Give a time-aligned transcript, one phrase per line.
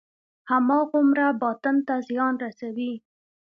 [0.51, 2.93] هماغومره باطن ته زیان رسوي.